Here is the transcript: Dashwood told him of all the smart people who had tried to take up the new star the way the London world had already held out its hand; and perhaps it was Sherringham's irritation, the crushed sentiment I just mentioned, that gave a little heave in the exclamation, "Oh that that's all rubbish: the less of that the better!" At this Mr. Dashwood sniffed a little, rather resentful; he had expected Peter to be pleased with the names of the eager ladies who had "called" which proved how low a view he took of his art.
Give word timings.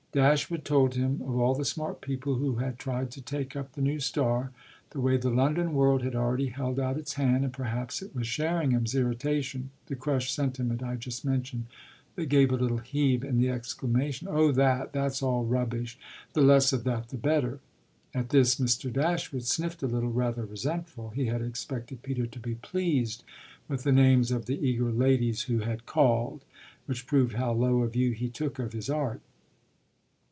Dashwood 0.13 0.65
told 0.65 0.95
him 0.95 1.21
of 1.21 1.37
all 1.39 1.55
the 1.55 1.63
smart 1.63 2.01
people 2.01 2.35
who 2.35 2.55
had 2.55 2.77
tried 2.77 3.11
to 3.11 3.21
take 3.21 3.55
up 3.55 3.71
the 3.71 3.81
new 3.81 4.01
star 4.01 4.51
the 4.89 4.99
way 4.99 5.15
the 5.15 5.29
London 5.29 5.73
world 5.73 6.03
had 6.03 6.15
already 6.15 6.47
held 6.47 6.81
out 6.81 6.97
its 6.97 7.13
hand; 7.13 7.45
and 7.45 7.53
perhaps 7.53 8.01
it 8.01 8.13
was 8.13 8.27
Sherringham's 8.27 8.93
irritation, 8.93 9.69
the 9.85 9.95
crushed 9.95 10.35
sentiment 10.35 10.83
I 10.83 10.97
just 10.97 11.23
mentioned, 11.23 11.67
that 12.17 12.25
gave 12.27 12.51
a 12.51 12.57
little 12.57 12.79
heave 12.79 13.23
in 13.23 13.37
the 13.37 13.47
exclamation, 13.49 14.27
"Oh 14.29 14.51
that 14.51 14.91
that's 14.91 15.23
all 15.23 15.45
rubbish: 15.45 15.97
the 16.33 16.41
less 16.41 16.73
of 16.73 16.83
that 16.83 17.07
the 17.07 17.17
better!" 17.17 17.61
At 18.13 18.31
this 18.31 18.57
Mr. 18.59 18.91
Dashwood 18.91 19.45
sniffed 19.45 19.81
a 19.81 19.87
little, 19.87 20.11
rather 20.11 20.43
resentful; 20.43 21.11
he 21.11 21.27
had 21.27 21.41
expected 21.41 22.03
Peter 22.03 22.27
to 22.27 22.39
be 22.41 22.55
pleased 22.55 23.23
with 23.69 23.83
the 23.83 23.93
names 23.93 24.29
of 24.29 24.45
the 24.45 24.59
eager 24.59 24.91
ladies 24.91 25.43
who 25.43 25.59
had 25.59 25.85
"called" 25.85 26.43
which 26.85 27.07
proved 27.07 27.35
how 27.35 27.53
low 27.53 27.79
a 27.83 27.87
view 27.87 28.11
he 28.11 28.27
took 28.27 28.59
of 28.59 28.73
his 28.73 28.89
art. 28.89 29.21